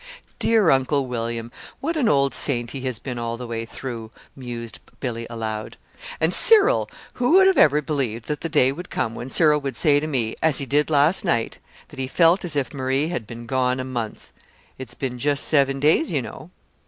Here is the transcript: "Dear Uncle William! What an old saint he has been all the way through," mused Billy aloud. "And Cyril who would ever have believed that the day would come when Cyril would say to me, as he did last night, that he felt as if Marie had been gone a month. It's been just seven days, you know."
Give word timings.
"Dear 0.39 0.71
Uncle 0.71 1.05
William! 1.05 1.51
What 1.79 1.95
an 1.95 2.09
old 2.09 2.33
saint 2.33 2.71
he 2.71 2.81
has 2.87 2.97
been 2.97 3.19
all 3.19 3.37
the 3.37 3.45
way 3.45 3.67
through," 3.67 4.09
mused 4.35 4.79
Billy 4.99 5.27
aloud. 5.29 5.77
"And 6.19 6.33
Cyril 6.33 6.89
who 7.13 7.33
would 7.33 7.47
ever 7.55 7.77
have 7.77 7.85
believed 7.85 8.25
that 8.27 8.41
the 8.41 8.49
day 8.49 8.71
would 8.71 8.89
come 8.89 9.13
when 9.13 9.29
Cyril 9.29 9.61
would 9.61 9.75
say 9.75 9.99
to 9.99 10.07
me, 10.07 10.35
as 10.41 10.57
he 10.57 10.65
did 10.65 10.89
last 10.89 11.23
night, 11.23 11.59
that 11.89 11.99
he 11.99 12.07
felt 12.07 12.43
as 12.43 12.55
if 12.55 12.73
Marie 12.73 13.09
had 13.09 13.27
been 13.27 13.45
gone 13.45 13.79
a 13.79 13.83
month. 13.83 14.31
It's 14.79 14.95
been 14.95 15.19
just 15.19 15.43
seven 15.47 15.79
days, 15.79 16.11
you 16.11 16.23
know." 16.23 16.49